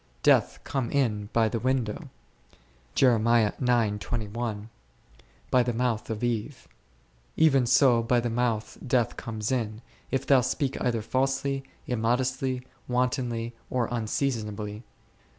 Death 0.23 0.57
came 0.63 0.89
in 0.89 1.29
by 1.31 1.47
the 1.47 1.59
window 1.59 2.09
n, 2.99 4.59
by 5.51 5.63
the 5.63 5.73
mouth 5.75 6.09
of 6.09 6.23
Eve; 6.23 6.67
even 7.37 7.67
so 7.67 8.01
by 8.01 8.19
thy 8.19 8.29
mouth 8.29 8.79
death 8.87 9.15
comes 9.15 9.51
in, 9.51 9.83
if 10.09 10.25
thou 10.25 10.41
speak 10.41 10.75
either 10.81 11.03
falsely, 11.03 11.63
immodestly, 11.85 12.63
wantonly, 12.87 13.53
or 13.69 13.87
unseasonably. 13.91 14.81